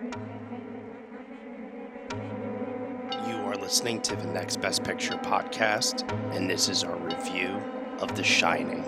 You 0.00 0.04
are 3.46 3.56
listening 3.56 4.00
to 4.02 4.14
the 4.14 4.28
Next 4.28 4.60
Best 4.60 4.84
Picture 4.84 5.14
podcast, 5.14 6.08
and 6.36 6.48
this 6.48 6.68
is 6.68 6.84
our 6.84 6.96
review 6.96 7.60
of 7.98 8.14
The 8.14 8.22
Shining. 8.22 8.84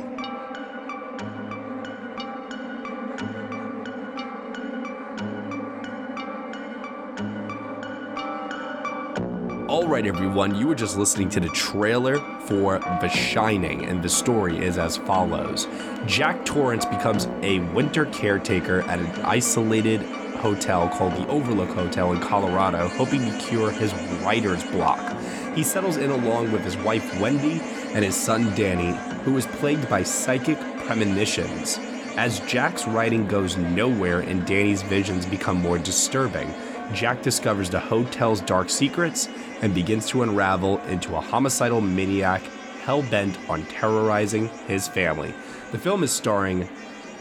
All 9.68 9.88
right, 9.88 10.06
everyone, 10.06 10.54
you 10.54 10.68
were 10.68 10.77
just 10.77 10.96
listening 10.96 11.29
to 11.30 11.40
the 11.40 11.48
trailer 11.48 12.20
for 12.42 12.79
The 12.79 13.09
Shining, 13.09 13.84
and 13.87 14.01
the 14.01 14.09
story 14.09 14.65
is 14.65 14.79
as 14.79 14.96
follows 14.96 15.66
Jack 16.06 16.45
Torrance 16.45 16.84
becomes 16.84 17.27
a 17.42 17.59
winter 17.73 18.06
caretaker 18.06 18.82
at 18.82 19.01
an 19.01 19.10
isolated 19.24 20.02
hotel 20.41 20.88
called 20.88 21.15
the 21.15 21.27
Overlook 21.29 21.71
Hotel 21.71 22.13
in 22.13 22.21
Colorado, 22.21 22.88
hoping 22.88 23.21
to 23.21 23.38
cure 23.38 23.71
his 23.71 23.93
writer's 24.23 24.65
block. 24.65 25.16
He 25.55 25.63
settles 25.63 25.97
in 25.97 26.10
along 26.10 26.51
with 26.51 26.65
his 26.65 26.77
wife 26.79 27.21
Wendy 27.21 27.60
and 27.93 28.05
his 28.05 28.16
son 28.16 28.55
Danny, 28.55 28.93
who 29.24 29.37
is 29.37 29.47
plagued 29.47 29.88
by 29.88 30.02
psychic 30.02 30.59
premonitions. 30.87 31.79
As 32.16 32.41
Jack's 32.41 32.87
writing 32.87 33.27
goes 33.27 33.57
nowhere 33.57 34.21
and 34.21 34.47
Danny's 34.47 34.82
visions 34.82 35.27
become 35.27 35.60
more 35.60 35.79
disturbing, 35.79 36.52
Jack 36.93 37.23
discovers 37.23 37.71
the 37.71 37.79
hotel's 37.79 38.41
dark 38.41 38.69
secrets 38.69 39.29
and 39.63 39.75
begins 39.75 40.09
to 40.09 40.23
unravel 40.23 40.79
into 40.88 41.15
a 41.15 41.21
homicidal 41.21 41.80
maniac 41.80 42.43
hell 42.82 43.02
bent 43.02 43.38
on 43.49 43.65
terrorizing 43.66 44.49
his 44.66 44.88
family. 44.88 45.32
The 45.71 45.79
film 45.79 46.02
is 46.02 46.10
starring 46.10 46.69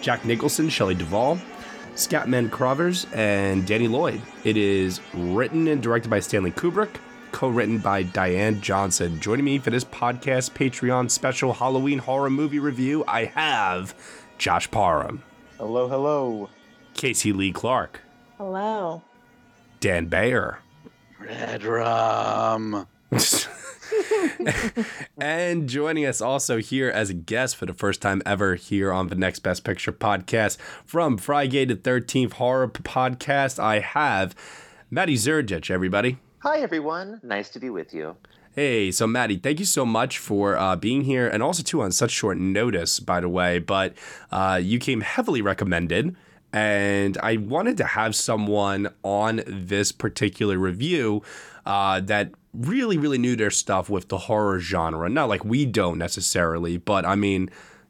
Jack 0.01 0.25
Nicholson, 0.25 0.69
Shelley 0.69 0.95
Duvall, 0.95 1.37
Scatman 1.99 2.49
Crothers, 2.49 3.05
and 3.13 3.67
Danny 3.67 3.87
Lloyd. 3.87 4.21
It 4.43 4.55
is 4.57 5.01
written 5.13 5.67
and 5.67 5.83
directed 5.83 6.09
by 6.09 6.21
Stanley 6.21 6.51
Kubrick, 6.51 6.95
co 7.31 7.49
written 7.49 7.77
by 7.77 8.03
Diane 8.03 8.61
Johnson. 8.61 9.19
Joining 9.19 9.45
me 9.45 9.59
for 9.59 9.69
this 9.69 9.83
podcast 9.83 10.51
Patreon 10.51 11.11
special 11.11 11.53
Halloween 11.53 11.99
horror 11.99 12.29
movie 12.29 12.59
review, 12.59 13.03
I 13.07 13.25
have 13.25 13.93
Josh 14.37 14.71
Parham, 14.71 15.21
Hello, 15.57 15.87
hello. 15.89 16.49
Casey 16.93 17.33
Lee 17.33 17.51
Clark, 17.51 17.99
Hello. 18.37 19.03
Dan 19.81 20.05
Bayer. 20.05 20.59
Red 21.19 21.63
rum. 21.63 22.87
and 25.17 25.69
joining 25.69 26.05
us 26.05 26.21
also 26.21 26.57
here 26.57 26.89
as 26.89 27.09
a 27.09 27.13
guest 27.13 27.55
for 27.55 27.65
the 27.65 27.73
first 27.73 28.01
time 28.01 28.21
ever 28.25 28.55
here 28.55 28.91
on 28.91 29.07
the 29.07 29.15
Next 29.15 29.39
Best 29.39 29.63
Picture 29.63 29.91
podcast 29.91 30.57
from 30.85 31.17
Friday 31.17 31.65
the 31.65 31.75
13th 31.75 32.33
Horror 32.33 32.67
Podcast, 32.67 33.59
I 33.59 33.79
have 33.79 34.35
Maddie 34.89 35.15
Zerdich, 35.15 35.69
everybody. 35.71 36.17
Hi, 36.39 36.59
everyone. 36.59 37.19
Nice 37.23 37.49
to 37.49 37.59
be 37.59 37.69
with 37.69 37.93
you. 37.93 38.17
Hey, 38.55 38.91
so 38.91 39.05
Maddie, 39.05 39.37
thank 39.37 39.59
you 39.59 39.65
so 39.65 39.85
much 39.85 40.17
for 40.17 40.57
uh, 40.57 40.75
being 40.75 41.01
here 41.03 41.27
and 41.27 41.43
also, 41.43 41.63
too, 41.63 41.81
on 41.81 41.91
such 41.91 42.11
short 42.11 42.37
notice, 42.37 42.99
by 42.99 43.21
the 43.21 43.29
way. 43.29 43.59
But 43.59 43.93
uh, 44.31 44.59
you 44.61 44.79
came 44.79 45.01
heavily 45.01 45.41
recommended, 45.41 46.15
and 46.51 47.17
I 47.19 47.37
wanted 47.37 47.77
to 47.77 47.85
have 47.85 48.15
someone 48.15 48.89
on 49.03 49.43
this 49.45 49.91
particular 49.91 50.57
review 50.57 51.21
uh, 51.65 52.01
that 52.01 52.31
really, 52.53 52.97
really 52.97 53.17
knew 53.17 53.35
their 53.35 53.51
stuff 53.51 53.89
with 53.89 54.09
the 54.09 54.17
horror 54.17 54.59
genre. 54.59 55.09
Not 55.09 55.29
like 55.29 55.45
we 55.45 55.65
don't 55.65 55.97
necessarily, 55.97 56.77
but 56.77 57.05
I 57.05 57.15
mean, 57.15 57.49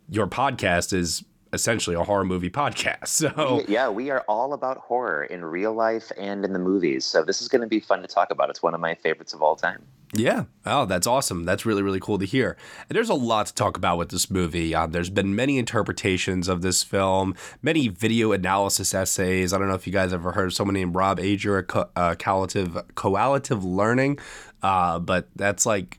your 0.10 0.28
podcast 0.28 0.94
is 0.94 1.24
essentially 1.52 1.96
a 1.96 2.04
horror 2.04 2.26
movie 2.26 2.50
podcast. 2.50 3.08
So 3.08 3.64
yeah, 3.68 3.90
we 3.90 4.12
are 4.12 4.24
all 4.28 4.54
about 4.54 4.78
horror 4.78 5.24
in 5.24 5.44
real 5.44 5.74
life 5.74 6.12
and 6.18 6.46
in 6.46 6.54
the 6.54 6.60
movies. 6.60 7.06
So 7.06 7.24
this 7.24 7.42
is 7.42 7.48
going 7.48 7.62
to 7.62 7.68
be 7.68 7.80
fun 7.80 8.02
to 8.02 8.08
talk 8.08 8.32
about. 8.32 8.50
It's 8.50 8.62
one 8.62 8.74
of 8.74 8.80
my 8.80 8.96
favorites 8.96 9.34
of 9.34 9.42
all 9.42 9.56
time. 9.56 9.84
Yeah. 10.14 10.46
Oh, 10.66 10.86
that's 10.86 11.06
awesome. 11.06 11.46
That's 11.46 11.68
really, 11.68 11.84
really 11.84 12.00
cool 12.00 12.18
to 12.18 12.26
hear. 12.26 12.58
And 12.90 12.96
there's 12.96 13.10
a 13.10 13.14
lot 13.14 13.46
to 13.46 13.54
talk 13.54 13.78
about 13.78 14.00
with 14.00 14.10
this 14.10 14.32
movie. 14.32 14.74
Uh, 14.74 14.88
there's 14.88 15.12
been 15.12 15.36
many 15.36 15.60
interpretations 15.60 16.48
of 16.48 16.64
this 16.64 16.82
film, 16.82 17.36
many 17.62 17.90
video 17.90 18.32
analysis 18.32 18.96
essays. 18.96 19.54
I 19.54 19.60
don't 19.60 19.68
know 19.68 19.76
if 19.76 19.86
you 19.86 19.94
guys 19.94 20.12
ever 20.12 20.32
heard 20.32 20.48
of 20.48 20.54
someone 20.54 20.74
named 20.74 20.96
Rob 20.96 21.20
Ager, 21.20 21.60
uh, 21.96 22.16
collative 22.16 23.64
learning, 23.64 24.18
uh, 24.64 24.98
but 24.98 25.30
that's 25.36 25.68
like 25.68 25.99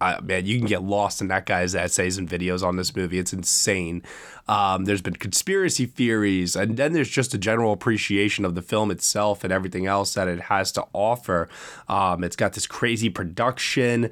uh, 0.00 0.20
man, 0.22 0.44
you 0.44 0.58
can 0.58 0.66
get 0.66 0.82
lost 0.82 1.20
in 1.20 1.28
that 1.28 1.46
guy's 1.46 1.74
essays 1.74 2.18
and 2.18 2.28
videos 2.28 2.62
on 2.62 2.76
this 2.76 2.94
movie. 2.94 3.18
It's 3.18 3.32
insane. 3.32 4.02
Um, 4.48 4.84
there's 4.84 5.02
been 5.02 5.16
conspiracy 5.16 5.86
theories, 5.86 6.56
and 6.56 6.76
then 6.76 6.92
there's 6.92 7.08
just 7.08 7.32
a 7.34 7.38
general 7.38 7.72
appreciation 7.72 8.44
of 8.44 8.54
the 8.54 8.62
film 8.62 8.90
itself 8.90 9.44
and 9.44 9.52
everything 9.52 9.86
else 9.86 10.14
that 10.14 10.28
it 10.28 10.42
has 10.42 10.72
to 10.72 10.84
offer. 10.92 11.48
Um, 11.88 12.24
it's 12.24 12.36
got 12.36 12.52
this 12.52 12.66
crazy 12.66 13.08
production, 13.08 14.10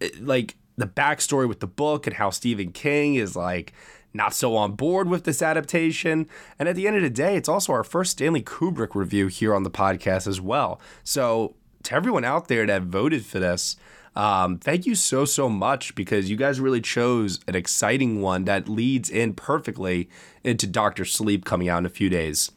it, 0.00 0.22
like 0.24 0.56
the 0.76 0.86
backstory 0.86 1.48
with 1.48 1.60
the 1.60 1.66
book 1.66 2.06
and 2.06 2.16
how 2.16 2.30
Stephen 2.30 2.72
King 2.72 3.14
is 3.14 3.36
like 3.36 3.72
not 4.14 4.34
so 4.34 4.56
on 4.56 4.72
board 4.72 5.08
with 5.08 5.24
this 5.24 5.40
adaptation. 5.40 6.28
And 6.58 6.68
at 6.68 6.76
the 6.76 6.86
end 6.86 6.96
of 6.96 7.02
the 7.02 7.10
day, 7.10 7.36
it's 7.36 7.48
also 7.48 7.72
our 7.72 7.84
first 7.84 8.12
Stanley 8.12 8.42
Kubrick 8.42 8.94
review 8.94 9.28
here 9.28 9.54
on 9.54 9.62
the 9.62 9.70
podcast 9.70 10.26
as 10.26 10.40
well. 10.40 10.80
So 11.04 11.54
to 11.84 11.94
everyone 11.94 12.24
out 12.24 12.48
there 12.48 12.66
that 12.66 12.82
voted 12.82 13.24
for 13.24 13.38
this, 13.38 13.76
um, 14.14 14.58
thank 14.58 14.86
you 14.86 14.94
so, 14.94 15.24
so 15.24 15.48
much 15.48 15.94
because 15.94 16.28
you 16.30 16.36
guys 16.36 16.60
really 16.60 16.80
chose 16.80 17.40
an 17.46 17.54
exciting 17.54 18.20
one 18.20 18.44
that 18.44 18.68
leads 18.68 19.08
in 19.08 19.34
perfectly 19.34 20.08
into 20.44 20.66
Doctor 20.66 21.04
Sleep 21.04 21.44
coming 21.44 21.68
out 21.68 21.78
in 21.78 21.86
a 21.86 21.90
few 21.90 22.08
days. 22.08 22.50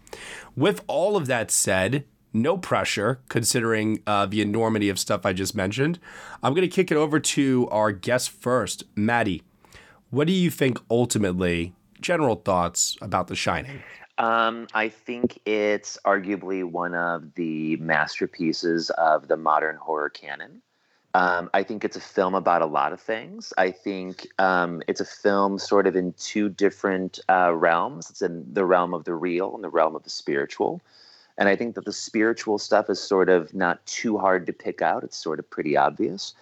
With 0.55 0.83
all 0.87 1.15
of 1.15 1.27
that 1.27 1.51
said, 1.51 2.05
no 2.33 2.57
pressure 2.57 3.19
considering 3.29 4.03
uh, 4.05 4.25
the 4.25 4.41
enormity 4.41 4.89
of 4.89 4.99
stuff 4.99 5.25
I 5.25 5.33
just 5.33 5.55
mentioned. 5.55 5.99
I'm 6.43 6.53
going 6.53 6.67
to 6.67 6.73
kick 6.73 6.91
it 6.91 6.97
over 6.97 7.19
to 7.19 7.67
our 7.71 7.91
guest 7.91 8.29
first, 8.29 8.83
Maddie. 8.95 9.41
What 10.09 10.27
do 10.27 10.33
you 10.33 10.49
think 10.49 10.79
ultimately, 10.89 11.73
general 12.01 12.35
thoughts 12.35 12.97
about 13.01 13.27
The 13.27 13.35
Shining? 13.35 13.81
Um, 14.17 14.67
I 14.73 14.89
think 14.89 15.39
it's 15.45 15.97
arguably 16.05 16.63
one 16.63 16.93
of 16.93 17.33
the 17.35 17.75
masterpieces 17.77 18.89
of 18.91 19.27
the 19.27 19.35
modern 19.35 19.75
horror 19.75 20.09
canon. 20.09 20.61
Um, 21.15 21.49
I 21.53 21.63
think 21.63 21.85
it's 21.85 21.95
a 21.95 22.01
film 22.01 22.35
about 22.35 22.61
a 22.61 22.65
lot 22.65 22.91
of 22.91 22.99
things. 22.99 23.53
I 23.57 23.71
think 23.71 24.27
um, 24.37 24.81
it's 24.85 24.99
a 24.99 25.05
film 25.05 25.57
sort 25.59 25.87
of 25.87 25.95
in 25.95 26.11
two 26.17 26.49
different 26.49 27.21
uh, 27.29 27.53
realms. 27.53 28.09
It's 28.09 28.21
in 28.21 28.45
the 28.53 28.65
realm 28.65 28.93
of 28.93 29.05
the 29.05 29.13
real 29.13 29.55
and 29.55 29.63
the 29.63 29.69
realm 29.69 29.95
of 29.95 30.03
the 30.03 30.09
spiritual. 30.09 30.81
And 31.37 31.47
I 31.47 31.55
think 31.55 31.75
that 31.75 31.85
the 31.85 31.93
spiritual 31.93 32.57
stuff 32.57 32.89
is 32.89 32.99
sort 32.99 33.29
of 33.29 33.53
not 33.53 33.85
too 33.85 34.17
hard 34.17 34.45
to 34.47 34.51
pick 34.51 34.81
out. 34.81 35.05
It's 35.05 35.15
sort 35.15 35.39
of 35.39 35.49
pretty 35.49 35.77
obvious. 35.77 36.33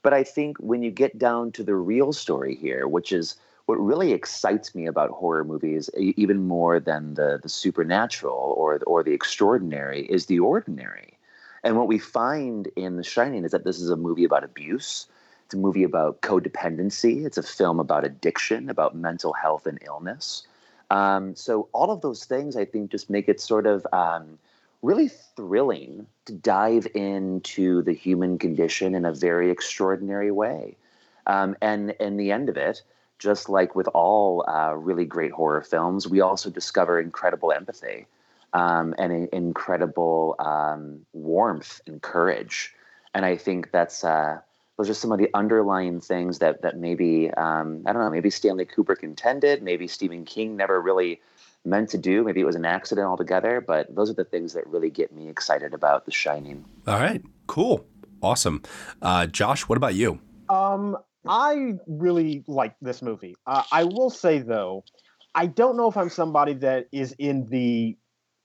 But 0.00 0.14
I 0.14 0.24
think 0.24 0.56
when 0.60 0.82
you 0.82 0.90
get 0.90 1.18
down 1.18 1.52
to 1.52 1.62
the 1.62 1.74
real 1.74 2.14
story 2.14 2.54
here, 2.54 2.88
which 2.88 3.12
is 3.12 3.36
what 3.66 3.74
really 3.74 4.12
excites 4.12 4.74
me 4.74 4.86
about 4.86 5.10
horror 5.10 5.44
movies, 5.44 5.90
even 5.98 6.48
more 6.48 6.80
than 6.80 7.14
the, 7.16 7.38
the 7.42 7.50
supernatural 7.50 8.54
or, 8.56 8.80
or 8.86 9.02
the 9.02 9.12
extraordinary, 9.12 10.06
is 10.06 10.24
the 10.24 10.38
ordinary 10.38 11.18
and 11.64 11.76
what 11.76 11.88
we 11.88 11.98
find 11.98 12.68
in 12.76 12.96
The 12.96 13.04
Shining 13.04 13.44
is 13.44 13.52
that 13.52 13.64
this 13.64 13.80
is 13.80 13.90
a 13.90 13.96
movie 13.96 14.24
about 14.24 14.44
abuse. 14.44 15.06
It's 15.44 15.54
a 15.54 15.58
movie 15.58 15.84
about 15.84 16.20
codependency. 16.22 17.24
It's 17.24 17.38
a 17.38 17.42
film 17.42 17.78
about 17.78 18.04
addiction, 18.04 18.68
about 18.68 18.96
mental 18.96 19.32
health 19.32 19.66
and 19.66 19.78
illness. 19.84 20.46
Um, 20.90 21.34
so 21.36 21.68
all 21.72 21.90
of 21.90 22.00
those 22.00 22.24
things, 22.24 22.56
I 22.56 22.64
think, 22.64 22.90
just 22.90 23.08
make 23.08 23.28
it 23.28 23.40
sort 23.40 23.66
of 23.66 23.86
um, 23.92 24.38
really 24.82 25.08
thrilling 25.08 26.06
to 26.26 26.32
dive 26.32 26.86
into 26.94 27.82
the 27.82 27.92
human 27.92 28.38
condition 28.38 28.94
in 28.94 29.04
a 29.04 29.12
very 29.12 29.50
extraordinary 29.50 30.30
way. 30.30 30.76
Um, 31.26 31.56
and 31.62 31.92
in 32.00 32.16
the 32.16 32.32
end 32.32 32.48
of 32.48 32.56
it, 32.56 32.82
just 33.18 33.48
like 33.48 33.76
with 33.76 33.86
all 33.88 34.44
uh, 34.48 34.74
really 34.74 35.04
great 35.04 35.30
horror 35.30 35.62
films, 35.62 36.08
we 36.08 36.20
also 36.20 36.50
discover 36.50 36.98
incredible 36.98 37.52
empathy 37.52 38.06
um, 38.52 38.94
and 38.98 39.12
an 39.12 39.28
incredible 39.32 40.36
um, 40.38 41.06
warmth 41.12 41.80
and 41.86 42.00
courage. 42.02 42.74
And 43.14 43.24
I 43.24 43.36
think 43.36 43.70
that's 43.72 44.04
uh, 44.04 44.40
those 44.78 44.90
are 44.90 44.94
some 44.94 45.12
of 45.12 45.18
the 45.18 45.28
underlying 45.34 46.00
things 46.00 46.38
that 46.38 46.62
that 46.62 46.78
maybe 46.78 47.30
um, 47.32 47.82
I 47.86 47.92
don't 47.92 48.02
know, 48.02 48.10
maybe 48.10 48.30
Stanley 48.30 48.66
Kubrick 48.66 49.02
intended, 49.02 49.62
maybe 49.62 49.86
Stephen 49.86 50.24
King 50.24 50.56
never 50.56 50.80
really 50.80 51.20
meant 51.64 51.90
to 51.90 51.98
do. 51.98 52.24
Maybe 52.24 52.40
it 52.40 52.46
was 52.46 52.56
an 52.56 52.64
accident 52.64 53.06
altogether. 53.06 53.60
But 53.60 53.94
those 53.94 54.10
are 54.10 54.14
the 54.14 54.24
things 54.24 54.54
that 54.54 54.66
really 54.66 54.90
get 54.90 55.12
me 55.12 55.28
excited 55.28 55.74
about 55.74 56.06
The 56.06 56.12
Shining. 56.12 56.64
All 56.86 56.98
right, 56.98 57.22
cool, 57.46 57.86
awesome. 58.22 58.62
Uh, 59.00 59.26
Josh, 59.26 59.68
what 59.68 59.76
about 59.76 59.94
you? 59.94 60.18
Um, 60.48 60.96
I 61.26 61.74
really 61.86 62.44
like 62.46 62.74
this 62.80 63.02
movie. 63.02 63.36
Uh, 63.46 63.62
I 63.70 63.84
will 63.84 64.10
say 64.10 64.40
though, 64.40 64.84
I 65.34 65.46
don't 65.46 65.76
know 65.76 65.88
if 65.88 65.96
I'm 65.96 66.10
somebody 66.10 66.54
that 66.54 66.88
is 66.92 67.14
in 67.18 67.46
the 67.48 67.96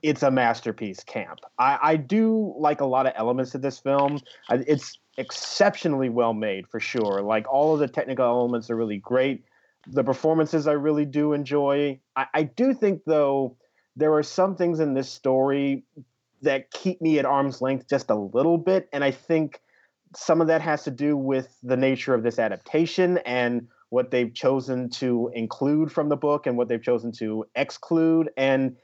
it's 0.01 0.23
a 0.23 0.31
masterpiece 0.31 1.03
camp. 1.03 1.39
I, 1.57 1.79
I 1.81 1.95
do 1.95 2.53
like 2.57 2.81
a 2.81 2.85
lot 2.85 3.07
of 3.07 3.13
elements 3.15 3.55
of 3.55 3.61
this 3.61 3.79
film. 3.79 4.19
It's 4.49 4.99
exceptionally 5.17 6.09
well 6.09 6.33
made 6.33 6.67
for 6.67 6.79
sure. 6.79 7.21
Like 7.21 7.51
all 7.51 7.73
of 7.73 7.79
the 7.79 7.87
technical 7.87 8.25
elements 8.25 8.69
are 8.69 8.75
really 8.75 8.97
great. 8.97 9.43
The 9.87 10.03
performances 10.03 10.67
I 10.67 10.73
really 10.73 11.05
do 11.05 11.33
enjoy. 11.33 11.99
I, 12.15 12.27
I 12.33 12.43
do 12.43 12.73
think 12.73 13.03
though 13.05 13.57
there 13.95 14.13
are 14.13 14.23
some 14.23 14.55
things 14.55 14.79
in 14.79 14.93
this 14.93 15.09
story 15.09 15.83
that 16.43 16.69
keep 16.69 17.01
me 17.01 17.17
at 17.17 17.25
arm's 17.25 17.61
length 17.61 17.89
just 17.89 18.11
a 18.11 18.15
little 18.15 18.59
bit, 18.59 18.87
and 18.93 19.03
I 19.03 19.09
think 19.09 19.59
some 20.15 20.39
of 20.39 20.47
that 20.47 20.61
has 20.61 20.83
to 20.83 20.91
do 20.91 21.17
with 21.17 21.57
the 21.63 21.75
nature 21.75 22.13
of 22.13 22.23
this 22.23 22.37
adaptation 22.37 23.17
and 23.19 23.67
what 23.89 24.11
they've 24.11 24.33
chosen 24.33 24.89
to 24.89 25.31
include 25.33 25.91
from 25.91 26.09
the 26.09 26.15
book 26.15 26.45
and 26.45 26.57
what 26.57 26.67
they've 26.67 26.81
chosen 26.81 27.11
to 27.13 27.45
exclude. 27.55 28.29
And 28.37 28.75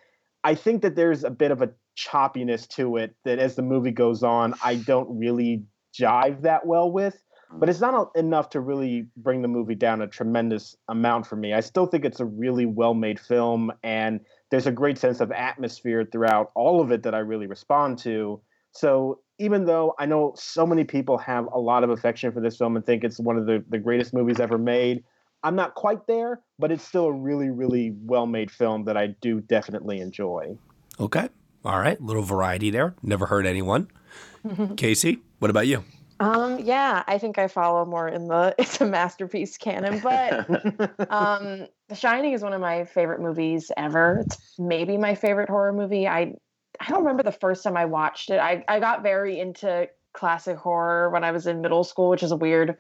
I 0.44 0.56
think 0.56 0.82
that 0.82 0.96
there's 0.96 1.24
a 1.24 1.30
bit 1.30 1.52
of 1.52 1.62
a 1.62 1.72
choppiness 1.98 2.68
to 2.70 2.98
it 2.98 3.16
that 3.24 3.40
as 3.40 3.56
the 3.56 3.62
movie 3.62 3.92
goes 3.92 4.24
on, 4.24 4.54
I 4.64 4.76
don't 4.76 5.18
really 5.18 5.64
jive 5.98 6.42
that 6.42 6.66
well 6.66 6.92
with. 6.92 7.24
But 7.56 7.70
it's 7.70 7.82
not 7.82 8.10
enough 8.16 8.50
to 8.52 8.60
really 8.60 9.06
bring 9.16 9.44
the 9.44 9.48
movie 9.48 9.76
down 9.76 10.02
a 10.02 10.08
tremendous 10.08 10.76
amount 10.90 11.28
for 11.28 11.36
me. 11.36 11.54
I 11.54 11.60
still 11.60 11.86
think 11.86 12.04
it's 12.04 12.20
a 12.20 12.26
really 12.26 12.66
well 12.66 12.96
made 12.96 13.20
film, 13.20 13.72
and 13.84 14.22
there's 14.50 14.66
a 14.66 14.72
great 14.72 14.98
sense 14.98 15.20
of 15.20 15.32
atmosphere 15.32 16.04
throughout 16.12 16.52
all 16.56 16.82
of 16.82 16.92
it 16.92 17.04
that 17.04 17.14
I 17.14 17.20
really 17.20 17.46
respond 17.46 18.00
to. 18.00 18.42
So 18.72 19.20
even 19.38 19.66
though 19.66 19.94
I 20.00 20.08
know 20.08 20.34
so 20.36 20.66
many 20.66 20.84
people 20.84 21.18
have 21.20 21.48
a 21.54 21.60
lot 21.60 21.84
of 21.84 21.92
affection 21.92 22.32
for 22.32 22.42
this 22.42 22.58
film 22.58 22.76
and 22.76 22.84
think 22.84 23.04
it's 23.04 23.20
one 23.20 23.38
of 23.38 23.46
the, 23.46 23.64
the 23.70 23.78
greatest 23.78 24.16
movies 24.16 24.40
ever 24.40 24.58
made, 24.58 25.04
I'm 25.44 25.56
not 25.56 25.76
quite 25.76 26.08
there, 26.08 26.42
but 26.58 26.72
it's 26.72 26.84
still 26.84 27.06
a 27.06 27.12
really, 27.12 27.50
really 27.50 27.96
well 28.04 28.26
made 28.26 28.50
film 28.50 28.86
that 28.86 28.98
I 28.98 29.08
do 29.08 29.42
definitely 29.42 30.00
enjoy. 30.00 30.58
Okay. 31.00 31.30
All 31.66 31.80
right. 31.80 32.00
Little 32.02 32.24
variety 32.24 32.70
there. 32.70 32.96
Never 33.02 33.26
heard 33.26 33.46
anyone. 33.46 33.88
Casey, 34.78 35.20
what 35.40 35.50
about 35.50 35.68
you? 35.68 35.84
Um, 36.20 36.60
yeah, 36.60 37.04
I 37.08 37.18
think 37.18 37.38
I 37.38 37.48
follow 37.48 37.86
more 37.86 38.08
in 38.08 38.28
the 38.28 38.56
it's 38.60 38.80
a 38.80 38.86
masterpiece 38.86 39.58
canon, 39.58 40.00
but 40.00 40.50
um, 41.12 41.68
The 41.90 41.96
Shining 41.96 42.34
is 42.34 42.42
one 42.42 42.54
of 42.54 42.62
my 42.62 42.86
favorite 42.86 43.20
movies 43.20 43.72
ever. 43.76 44.24
It's 44.26 44.56
maybe 44.58 44.98
my 44.98 45.16
favorite 45.16 45.50
horror 45.50 45.74
movie. 45.74 46.08
I 46.08 46.36
I 46.80 46.90
don't 46.90 47.00
remember 47.00 47.24
the 47.24 47.32
first 47.32 47.64
time 47.64 47.78
I 47.78 47.86
watched 47.86 48.30
it. 48.30 48.40
I, 48.40 48.64
I 48.68 48.80
got 48.80 49.04
very 49.04 49.40
into 49.40 49.88
classic 50.14 50.58
horror 50.58 51.10
when 51.10 51.24
I 51.24 51.32
was 51.32 51.46
in 51.46 51.62
middle 51.62 51.84
school, 51.84 52.10
which 52.10 52.24
is 52.24 52.32
a 52.32 52.36
weird 52.36 52.78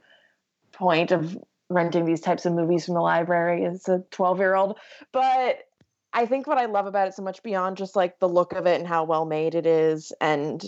point 0.71 1.12
of 1.12 1.38
renting 1.73 2.05
these 2.05 2.21
types 2.21 2.45
of 2.45 2.53
movies 2.53 2.85
from 2.85 2.93
the 2.93 3.01
library 3.01 3.65
as 3.65 3.87
a 3.89 4.03
12 4.11 4.39
year 4.39 4.55
old. 4.55 4.77
But 5.11 5.67
I 6.13 6.25
think 6.25 6.45
what 6.47 6.57
I 6.57 6.65
love 6.65 6.85
about 6.85 7.07
it 7.07 7.15
so 7.15 7.23
much 7.23 7.41
beyond 7.41 7.77
just 7.77 7.95
like 7.95 8.19
the 8.19 8.29
look 8.29 8.53
of 8.53 8.67
it 8.67 8.79
and 8.79 8.87
how 8.87 9.03
well 9.03 9.25
made 9.25 9.55
it 9.55 9.65
is 9.65 10.13
and 10.21 10.63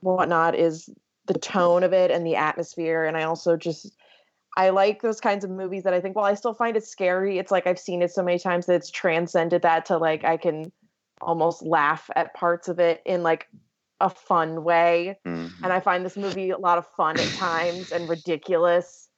whatnot 0.00 0.54
is 0.54 0.88
the 1.26 1.38
tone 1.38 1.82
of 1.82 1.92
it 1.92 2.10
and 2.10 2.26
the 2.26 2.36
atmosphere. 2.36 3.04
And 3.04 3.16
I 3.16 3.24
also 3.24 3.56
just, 3.56 3.94
I 4.56 4.70
like 4.70 5.02
those 5.02 5.20
kinds 5.20 5.44
of 5.44 5.50
movies 5.50 5.84
that 5.84 5.94
I 5.94 6.00
think, 6.00 6.16
while 6.16 6.24
I 6.24 6.34
still 6.34 6.54
find 6.54 6.76
it 6.76 6.84
scary, 6.84 7.38
it's 7.38 7.52
like 7.52 7.66
I've 7.66 7.78
seen 7.78 8.02
it 8.02 8.10
so 8.10 8.22
many 8.22 8.38
times 8.38 8.66
that 8.66 8.74
it's 8.74 8.90
transcended 8.90 9.62
that 9.62 9.86
to 9.86 9.98
like, 9.98 10.24
I 10.24 10.36
can 10.38 10.72
almost 11.20 11.62
laugh 11.62 12.10
at 12.16 12.34
parts 12.34 12.68
of 12.68 12.80
it 12.80 13.02
in 13.04 13.22
like 13.22 13.48
a 14.00 14.10
fun 14.10 14.64
way. 14.64 15.18
Mm-hmm. 15.26 15.62
And 15.62 15.72
I 15.72 15.80
find 15.80 16.04
this 16.04 16.16
movie 16.16 16.50
a 16.50 16.58
lot 16.58 16.78
of 16.78 16.86
fun 16.86 17.20
at 17.20 17.28
times 17.34 17.92
and 17.92 18.08
ridiculous 18.08 19.08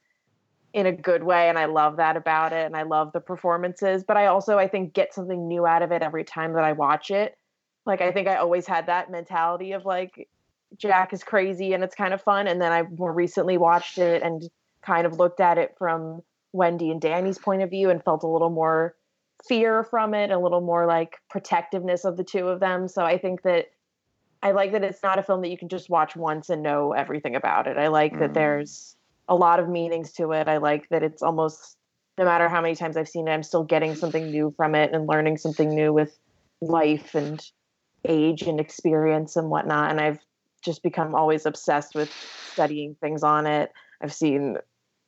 in 0.74 0.86
a 0.86 0.92
good 0.92 1.22
way 1.22 1.48
and 1.48 1.56
I 1.56 1.66
love 1.66 1.96
that 1.98 2.16
about 2.16 2.52
it 2.52 2.66
and 2.66 2.76
I 2.76 2.82
love 2.82 3.12
the 3.12 3.20
performances, 3.20 4.02
but 4.02 4.16
I 4.16 4.26
also 4.26 4.58
I 4.58 4.66
think 4.66 4.92
get 4.92 5.14
something 5.14 5.46
new 5.46 5.64
out 5.64 5.82
of 5.82 5.92
it 5.92 6.02
every 6.02 6.24
time 6.24 6.52
that 6.54 6.64
I 6.64 6.72
watch 6.72 7.12
it. 7.12 7.38
Like 7.86 8.00
I 8.00 8.10
think 8.10 8.26
I 8.26 8.36
always 8.36 8.66
had 8.66 8.86
that 8.86 9.08
mentality 9.08 9.72
of 9.72 9.84
like 9.84 10.28
Jack 10.76 11.12
is 11.12 11.22
crazy 11.22 11.74
and 11.74 11.84
it's 11.84 11.94
kind 11.94 12.12
of 12.12 12.20
fun 12.20 12.48
and 12.48 12.60
then 12.60 12.72
I 12.72 12.82
more 12.82 13.12
recently 13.12 13.56
watched 13.56 13.98
it 13.98 14.20
and 14.24 14.50
kind 14.82 15.06
of 15.06 15.16
looked 15.16 15.38
at 15.38 15.58
it 15.58 15.76
from 15.78 16.22
Wendy 16.52 16.90
and 16.90 17.00
Danny's 17.00 17.38
point 17.38 17.62
of 17.62 17.70
view 17.70 17.88
and 17.88 18.02
felt 18.02 18.24
a 18.24 18.28
little 18.28 18.50
more 18.50 18.96
fear 19.46 19.84
from 19.84 20.12
it, 20.12 20.32
a 20.32 20.38
little 20.38 20.60
more 20.60 20.86
like 20.86 21.20
protectiveness 21.30 22.04
of 22.04 22.16
the 22.16 22.24
two 22.24 22.48
of 22.48 22.58
them. 22.58 22.88
So 22.88 23.04
I 23.04 23.16
think 23.16 23.42
that 23.42 23.66
I 24.42 24.50
like 24.50 24.72
that 24.72 24.82
it's 24.82 25.04
not 25.04 25.20
a 25.20 25.22
film 25.22 25.40
that 25.42 25.50
you 25.50 25.58
can 25.58 25.68
just 25.68 25.88
watch 25.88 26.16
once 26.16 26.50
and 26.50 26.64
know 26.64 26.92
everything 26.92 27.36
about 27.36 27.68
it. 27.68 27.76
I 27.76 27.86
like 27.86 28.14
mm. 28.14 28.18
that 28.18 28.34
there's 28.34 28.96
a 29.28 29.34
lot 29.34 29.60
of 29.60 29.68
meanings 29.68 30.12
to 30.12 30.32
it. 30.32 30.48
I 30.48 30.58
like 30.58 30.88
that 30.90 31.02
it's 31.02 31.22
almost 31.22 31.76
no 32.18 32.24
matter 32.24 32.48
how 32.48 32.60
many 32.60 32.76
times 32.76 32.96
I've 32.96 33.08
seen 33.08 33.26
it, 33.28 33.32
I'm 33.32 33.42
still 33.42 33.64
getting 33.64 33.94
something 33.94 34.30
new 34.30 34.54
from 34.56 34.74
it 34.74 34.92
and 34.92 35.06
learning 35.06 35.38
something 35.38 35.74
new 35.74 35.92
with 35.92 36.16
life 36.60 37.14
and 37.14 37.44
age 38.04 38.42
and 38.42 38.60
experience 38.60 39.36
and 39.36 39.50
whatnot. 39.50 39.90
And 39.90 40.00
I've 40.00 40.20
just 40.62 40.82
become 40.82 41.14
always 41.14 41.44
obsessed 41.44 41.94
with 41.94 42.12
studying 42.52 42.94
things 43.00 43.22
on 43.22 43.46
it. 43.46 43.72
I've 44.00 44.12
seen 44.12 44.58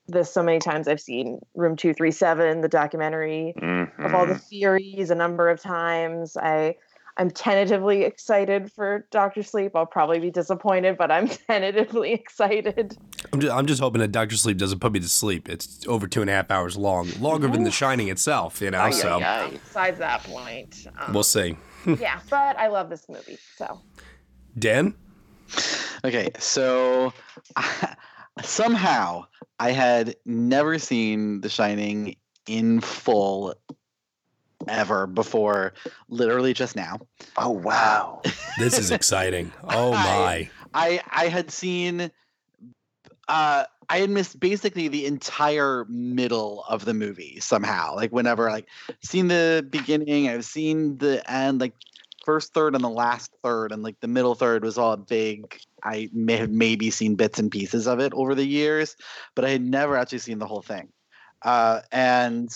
this 0.08 0.32
so 0.32 0.42
many 0.42 0.58
times. 0.58 0.88
I've 0.88 1.00
seen 1.00 1.40
Room 1.54 1.76
237, 1.76 2.60
the 2.60 2.68
documentary 2.68 3.54
mm-hmm. 3.56 4.04
of 4.04 4.14
all 4.14 4.26
the 4.26 4.38
theories 4.38 5.10
a 5.10 5.14
number 5.14 5.48
of 5.48 5.60
times. 5.60 6.36
I 6.36 6.76
I'm 7.16 7.30
tentatively 7.30 8.02
excited 8.02 8.70
for 8.72 9.06
Doctor 9.10 9.42
Sleep. 9.42 9.72
I'll 9.74 9.86
probably 9.86 10.18
be 10.18 10.30
disappointed, 10.30 10.98
but 10.98 11.10
I'm 11.10 11.28
tentatively 11.48 12.12
excited. 12.12 12.96
I'm 13.36 13.40
just, 13.42 13.54
I'm 13.54 13.66
just 13.66 13.80
hoping 13.82 14.00
that 14.00 14.12
Doctor 14.12 14.34
Sleep 14.34 14.56
doesn't 14.56 14.78
put 14.78 14.92
me 14.92 15.00
to 15.00 15.08
sleep. 15.10 15.46
It's 15.50 15.86
over 15.86 16.06
two 16.06 16.22
and 16.22 16.30
a 16.30 16.32
half 16.32 16.50
hours 16.50 16.74
long, 16.74 17.10
longer 17.20 17.48
than 17.48 17.64
The 17.64 17.70
Shining 17.70 18.08
itself. 18.08 18.62
You 18.62 18.70
know, 18.70 18.80
aye, 18.80 18.90
so 18.90 19.18
aye, 19.20 19.22
aye. 19.22 19.50
besides 19.50 19.98
that 19.98 20.22
point, 20.24 20.86
um, 20.98 21.12
we'll 21.12 21.22
see. 21.22 21.54
yeah, 21.86 22.20
but 22.30 22.58
I 22.58 22.68
love 22.68 22.88
this 22.88 23.10
movie. 23.10 23.36
So, 23.56 23.82
Dan. 24.58 24.94
Okay, 26.02 26.30
so 26.38 27.12
somehow 28.42 29.26
I 29.60 29.72
had 29.72 30.16
never 30.24 30.78
seen 30.78 31.42
The 31.42 31.50
Shining 31.50 32.16
in 32.46 32.80
full 32.80 33.54
ever 34.66 35.06
before 35.06 35.74
literally 36.08 36.54
just 36.54 36.74
now. 36.74 37.00
Oh 37.36 37.50
wow. 37.50 38.22
this 38.58 38.78
is 38.78 38.90
exciting. 38.90 39.52
Oh 39.64 39.90
my. 39.90 39.98
I, 39.98 40.50
I 40.72 41.00
I 41.10 41.28
had 41.28 41.50
seen 41.50 42.10
uh 43.28 43.64
I 43.88 43.98
had 43.98 44.10
missed 44.10 44.40
basically 44.40 44.88
the 44.88 45.06
entire 45.06 45.84
middle 45.88 46.64
of 46.68 46.84
the 46.84 46.94
movie 46.94 47.38
somehow. 47.40 47.94
Like 47.94 48.10
whenever 48.10 48.50
like 48.50 48.66
seen 49.02 49.28
the 49.28 49.66
beginning, 49.70 50.28
I've 50.28 50.44
seen 50.44 50.98
the 50.98 51.28
end, 51.30 51.60
like 51.60 51.74
first 52.24 52.52
third 52.52 52.74
and 52.74 52.82
the 52.82 52.88
last 52.88 53.30
third, 53.44 53.70
and 53.70 53.82
like 53.82 54.00
the 54.00 54.08
middle 54.08 54.34
third 54.34 54.64
was 54.64 54.76
all 54.76 54.96
big. 54.96 55.60
I 55.84 56.10
may 56.12 56.36
have 56.36 56.50
maybe 56.50 56.90
seen 56.90 57.14
bits 57.14 57.38
and 57.38 57.50
pieces 57.50 57.86
of 57.86 58.00
it 58.00 58.12
over 58.14 58.34
the 58.34 58.44
years, 58.44 58.96
but 59.36 59.44
I 59.44 59.50
had 59.50 59.62
never 59.62 59.96
actually 59.96 60.18
seen 60.18 60.40
the 60.40 60.46
whole 60.46 60.62
thing. 60.62 60.88
Uh, 61.42 61.82
and 61.92 62.50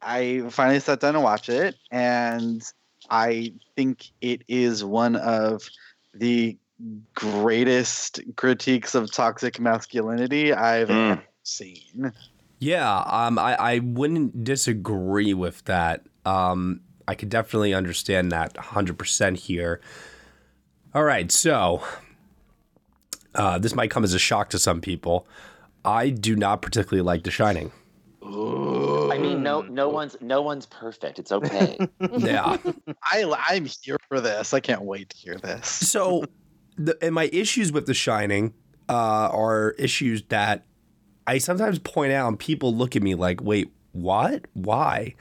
I 0.00 0.44
finally 0.48 0.80
sat 0.80 1.00
down 1.00 1.14
and 1.14 1.24
watched 1.24 1.50
it, 1.50 1.76
and 1.90 2.62
I 3.10 3.52
think 3.76 4.06
it 4.22 4.42
is 4.48 4.82
one 4.82 5.16
of 5.16 5.68
the 6.14 6.56
greatest 7.14 8.20
critiques 8.36 8.94
of 8.94 9.10
toxic 9.12 9.60
masculinity 9.60 10.52
I've 10.52 10.88
mm. 10.88 11.22
seen. 11.42 12.12
Yeah, 12.58 12.98
um, 13.00 13.38
I, 13.38 13.54
I 13.54 13.78
wouldn't 13.80 14.44
disagree 14.44 15.34
with 15.34 15.64
that. 15.64 16.02
Um, 16.24 16.80
I 17.06 17.14
could 17.14 17.28
definitely 17.28 17.74
understand 17.74 18.32
that 18.32 18.54
100% 18.54 19.36
here. 19.36 19.80
All 20.94 21.04
right, 21.04 21.30
so 21.30 21.82
uh, 23.34 23.58
this 23.58 23.74
might 23.74 23.90
come 23.90 24.04
as 24.04 24.14
a 24.14 24.18
shock 24.18 24.50
to 24.50 24.58
some 24.58 24.80
people. 24.80 25.26
I 25.84 26.10
do 26.10 26.36
not 26.36 26.62
particularly 26.62 27.02
like 27.02 27.24
The 27.24 27.30
Shining. 27.30 27.72
I 28.22 29.18
mean, 29.18 29.42
no, 29.42 29.60
no 29.60 29.90
one's 29.90 30.16
no 30.22 30.40
one's 30.40 30.64
perfect. 30.64 31.18
It's 31.18 31.30
okay. 31.30 31.76
yeah, 32.18 32.56
I 33.02 33.44
I'm 33.48 33.66
here 33.66 33.98
for 34.08 34.20
this. 34.20 34.54
I 34.54 34.60
can't 34.60 34.82
wait 34.82 35.10
to 35.10 35.16
hear 35.16 35.36
this. 35.36 35.68
So, 35.68 36.24
the, 36.76 36.96
and 37.02 37.14
my 37.14 37.30
issues 37.32 37.72
with 37.72 37.86
The 37.86 37.94
Shining 37.94 38.54
uh, 38.88 39.28
are 39.32 39.70
issues 39.78 40.22
that 40.28 40.64
I 41.26 41.38
sometimes 41.38 41.78
point 41.78 42.12
out, 42.12 42.28
and 42.28 42.38
people 42.38 42.74
look 42.74 42.96
at 42.96 43.02
me 43.02 43.14
like, 43.14 43.42
"Wait, 43.42 43.72
what? 43.92 44.44
Why?" 44.54 45.14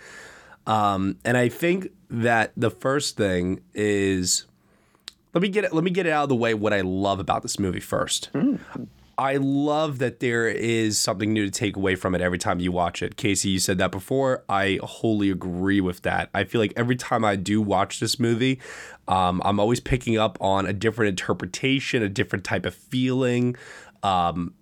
Um, 0.66 1.18
and 1.26 1.38
I 1.38 1.50
think 1.50 1.90
that 2.10 2.54
the 2.56 2.70
first 2.70 3.18
thing 3.18 3.62
is 3.74 4.46
let 5.34 5.42
me 5.42 5.50
get 5.50 5.66
it 5.66 5.74
let 5.74 5.84
me 5.84 5.92
get 5.92 6.06
it 6.06 6.12
out 6.12 6.24
of 6.24 6.30
the 6.30 6.36
way 6.36 6.54
what 6.54 6.74
I 6.74 6.82
love 6.82 7.20
about 7.20 7.42
this 7.42 7.60
movie 7.60 7.80
first. 7.80 8.30
Mm. 8.34 8.60
I 9.17 9.38
love 9.38 10.00
that 10.00 10.20
there 10.20 10.48
is 10.48 11.00
something 11.00 11.34
new 11.34 11.46
to 11.46 11.51
take 11.51 11.75
away 11.75 11.96
from 11.96 12.15
it 12.15 12.22
every 12.22 12.39
time 12.39 12.60
you 12.60 12.72
watch 12.72 13.03
it. 13.03 13.15
Casey, 13.15 13.50
you 13.50 13.60
said 13.60 13.77
that 13.77 13.91
before. 13.91 14.43
I 14.50 14.79
wholly 14.82 15.29
agree 15.29 15.82
with 15.82 16.01
that. 16.01 16.29
I 16.34 16.46
feel 16.46 16.60
like 16.60 16.74
every 16.75 16.96
time 16.96 17.24
I 17.24 17.36
do 17.36 17.62
watch 17.62 18.00
this 18.00 18.20
movie, 18.20 18.60
um, 19.08 19.41
I'm 19.46 19.60
always 19.60 19.79
picking 19.79 20.17
up 20.17 20.38
on 20.41 20.65
a 20.65 20.74
different 20.74 21.10
interpretation, 21.10 22.01
a 22.01 22.10
different 22.10 22.43
type 22.43 22.65
of 22.65 22.74
feeling. 22.74 23.55
Um, 24.01 24.53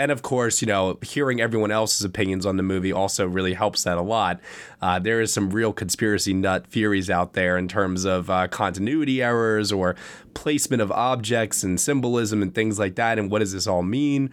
and 0.00 0.10
of 0.10 0.22
course, 0.22 0.62
you 0.62 0.66
know, 0.66 0.98
hearing 1.02 1.42
everyone 1.42 1.70
else's 1.70 2.06
opinions 2.06 2.46
on 2.46 2.56
the 2.56 2.62
movie 2.62 2.90
also 2.90 3.26
really 3.26 3.52
helps 3.52 3.84
that 3.84 3.98
a 3.98 4.02
lot. 4.02 4.40
Uh, 4.80 4.98
there 4.98 5.20
is 5.20 5.30
some 5.30 5.50
real 5.50 5.74
conspiracy 5.74 6.32
nut 6.32 6.66
theories 6.66 7.10
out 7.10 7.34
there 7.34 7.58
in 7.58 7.68
terms 7.68 8.06
of 8.06 8.30
uh, 8.30 8.48
continuity 8.48 9.22
errors 9.22 9.70
or 9.70 9.94
placement 10.32 10.80
of 10.80 10.90
objects 10.90 11.62
and 11.62 11.78
symbolism 11.78 12.40
and 12.40 12.54
things 12.54 12.78
like 12.78 12.94
that. 12.94 13.18
And 13.18 13.30
what 13.30 13.40
does 13.40 13.52
this 13.52 13.66
all 13.66 13.82
mean? 13.82 14.30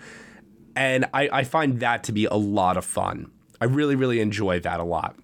And 0.77 1.03
I, 1.13 1.27
I 1.33 1.43
find 1.43 1.81
that 1.81 2.01
to 2.05 2.13
be 2.13 2.23
a 2.23 2.35
lot 2.35 2.77
of 2.77 2.85
fun. 2.85 3.29
I 3.59 3.65
really, 3.65 3.95
really 3.95 4.21
enjoy 4.21 4.61
that 4.61 4.79
a 4.79 4.85
lot. 4.85 5.17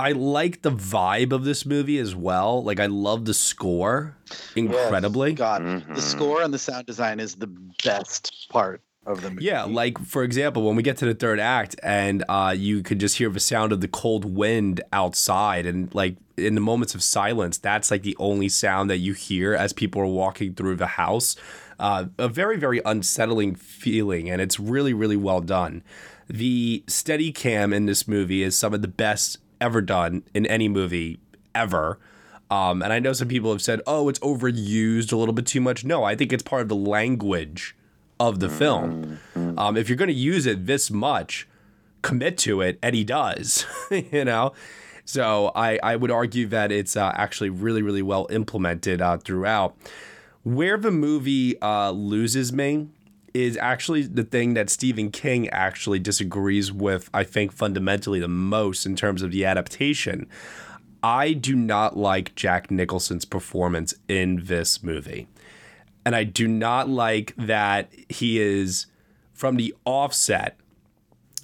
I 0.00 0.10
like 0.10 0.62
the 0.62 0.72
vibe 0.72 1.30
of 1.30 1.44
this 1.44 1.64
movie 1.64 1.98
as 1.98 2.16
well. 2.16 2.64
Like 2.64 2.80
I 2.80 2.86
love 2.86 3.26
the 3.26 3.34
score 3.34 4.16
incredibly. 4.56 5.34
God, 5.34 5.84
the 5.94 6.02
score 6.02 6.42
and 6.42 6.52
the 6.52 6.58
sound 6.58 6.86
design 6.86 7.20
is 7.20 7.36
the 7.36 7.48
best 7.84 8.48
part 8.50 8.82
of 9.08 9.22
the 9.22 9.30
movie. 9.30 9.44
Yeah, 9.44 9.64
like 9.64 9.98
for 9.98 10.22
example, 10.22 10.64
when 10.64 10.76
we 10.76 10.82
get 10.82 10.96
to 10.98 11.06
the 11.06 11.14
third 11.14 11.40
act 11.40 11.76
and 11.82 12.24
uh, 12.28 12.54
you 12.56 12.82
could 12.82 13.00
just 13.00 13.18
hear 13.18 13.30
the 13.30 13.40
sound 13.40 13.72
of 13.72 13.80
the 13.80 13.88
cold 13.88 14.24
wind 14.24 14.80
outside, 14.92 15.66
and 15.66 15.94
like 15.94 16.16
in 16.36 16.54
the 16.54 16.60
moments 16.60 16.94
of 16.94 17.02
silence, 17.02 17.58
that's 17.58 17.90
like 17.90 18.02
the 18.02 18.16
only 18.18 18.48
sound 18.48 18.90
that 18.90 18.98
you 18.98 19.12
hear 19.12 19.54
as 19.54 19.72
people 19.72 20.02
are 20.02 20.06
walking 20.06 20.54
through 20.54 20.76
the 20.76 20.86
house. 20.86 21.36
Uh, 21.80 22.06
a 22.18 22.28
very, 22.28 22.56
very 22.56 22.80
unsettling 22.84 23.54
feeling, 23.54 24.28
and 24.28 24.40
it's 24.40 24.58
really, 24.58 24.92
really 24.92 25.16
well 25.16 25.40
done. 25.40 25.82
The 26.28 26.82
Steadicam 26.86 27.72
in 27.72 27.86
this 27.86 28.08
movie 28.08 28.42
is 28.42 28.56
some 28.56 28.74
of 28.74 28.82
the 28.82 28.88
best 28.88 29.38
ever 29.60 29.80
done 29.80 30.24
in 30.34 30.44
any 30.46 30.68
movie 30.68 31.20
ever. 31.54 31.98
Um, 32.50 32.82
and 32.82 32.92
I 32.92 32.98
know 32.98 33.12
some 33.12 33.28
people 33.28 33.52
have 33.52 33.62
said, 33.62 33.80
oh, 33.86 34.08
it's 34.08 34.18
overused 34.20 35.12
a 35.12 35.16
little 35.16 35.34
bit 35.34 35.46
too 35.46 35.60
much. 35.60 35.84
No, 35.84 36.02
I 36.02 36.16
think 36.16 36.32
it's 36.32 36.42
part 36.42 36.62
of 36.62 36.68
the 36.68 36.76
language 36.76 37.76
of 38.20 38.40
the 38.40 38.48
film. 38.48 39.20
Um, 39.56 39.76
if 39.76 39.88
you're 39.88 39.96
going 39.96 40.08
to 40.08 40.14
use 40.14 40.46
it 40.46 40.66
this 40.66 40.90
much, 40.90 41.48
commit 42.02 42.38
to 42.38 42.60
it, 42.60 42.78
and 42.82 42.94
he 42.94 43.04
does, 43.04 43.66
you 43.90 44.24
know? 44.24 44.52
So 45.04 45.52
I, 45.54 45.78
I 45.82 45.96
would 45.96 46.10
argue 46.10 46.46
that 46.48 46.70
it's 46.70 46.96
uh, 46.96 47.12
actually 47.14 47.50
really, 47.50 47.82
really 47.82 48.02
well 48.02 48.26
implemented 48.30 49.00
uh, 49.00 49.16
throughout. 49.16 49.76
Where 50.42 50.76
the 50.76 50.90
movie 50.90 51.60
uh, 51.60 51.90
loses 51.92 52.52
me 52.52 52.88
is 53.34 53.56
actually 53.56 54.02
the 54.02 54.24
thing 54.24 54.54
that 54.54 54.70
Stephen 54.70 55.10
King 55.10 55.48
actually 55.48 55.98
disagrees 55.98 56.72
with, 56.72 57.08
I 57.14 57.24
think, 57.24 57.52
fundamentally 57.52 58.20
the 58.20 58.28
most 58.28 58.86
in 58.86 58.96
terms 58.96 59.22
of 59.22 59.30
the 59.30 59.44
adaptation. 59.44 60.28
I 61.02 61.32
do 61.32 61.54
not 61.54 61.96
like 61.96 62.34
Jack 62.34 62.70
Nicholson's 62.70 63.24
performance 63.24 63.94
in 64.08 64.44
this 64.44 64.82
movie. 64.82 65.28
And 66.08 66.16
I 66.16 66.24
do 66.24 66.48
not 66.48 66.88
like 66.88 67.34
that 67.36 67.90
he 68.08 68.40
is, 68.40 68.86
from 69.34 69.56
the 69.56 69.74
offset, 69.84 70.56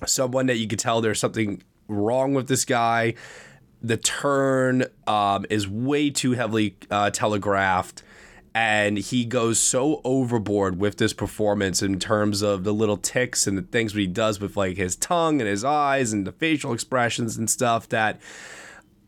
someone 0.06 0.46
that 0.46 0.56
you 0.56 0.66
could 0.66 0.78
tell 0.78 1.02
there's 1.02 1.20
something 1.20 1.62
wrong 1.86 2.32
with 2.32 2.48
this 2.48 2.64
guy. 2.64 3.12
The 3.82 3.98
turn 3.98 4.86
um, 5.06 5.44
is 5.50 5.68
way 5.68 6.08
too 6.08 6.32
heavily 6.32 6.78
uh, 6.90 7.10
telegraphed. 7.10 8.02
And 8.54 8.96
he 8.96 9.26
goes 9.26 9.60
so 9.60 10.00
overboard 10.02 10.78
with 10.80 10.96
this 10.96 11.12
performance 11.12 11.82
in 11.82 11.98
terms 12.00 12.40
of 12.40 12.64
the 12.64 12.72
little 12.72 12.96
ticks 12.96 13.46
and 13.46 13.58
the 13.58 13.62
things 13.62 13.92
that 13.92 14.00
he 14.00 14.06
does 14.06 14.40
with 14.40 14.56
like 14.56 14.78
his 14.78 14.96
tongue 14.96 15.42
and 15.42 15.50
his 15.50 15.62
eyes 15.62 16.14
and 16.14 16.26
the 16.26 16.32
facial 16.32 16.72
expressions 16.72 17.36
and 17.36 17.50
stuff 17.50 17.86
that 17.90 18.18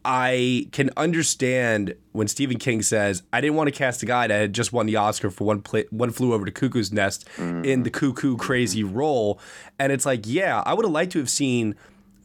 I 0.09 0.69
can 0.71 0.91
understand 0.97 1.97
when 2.13 2.29
Stephen 2.29 2.59
King 2.59 2.81
says, 2.81 3.25
"I 3.33 3.41
didn't 3.41 3.57
want 3.57 3.67
to 3.67 3.73
cast 3.73 4.05
a 4.05 4.07
guy 4.07 4.29
that 4.29 4.35
had 4.35 4.53
just 4.53 4.73
won 4.73 4.87
the 4.87 4.95
Oscar 4.95 5.31
for 5.31 5.43
one 5.45 5.61
play, 5.63 5.85
one 5.91 6.11
flew 6.13 6.33
over 6.33 6.45
the 6.45 6.53
cuckoo's 6.53 6.93
nest 6.93 7.29
in 7.39 7.83
the 7.83 7.91
cuckoo 7.91 8.37
crazy 8.37 8.85
role," 8.85 9.41
and 9.81 9.91
it's 9.91 10.07
like, 10.07 10.23
yeah, 10.25 10.63
I 10.65 10.75
would 10.75 10.85
have 10.85 10.93
liked 10.93 11.11
to 11.13 11.19
have 11.19 11.29
seen 11.29 11.75